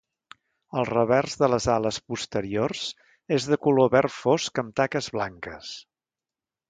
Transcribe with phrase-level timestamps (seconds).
[0.79, 2.87] El revers de les ales posteriors
[3.37, 5.75] és de color verd fosc amb taques blanques.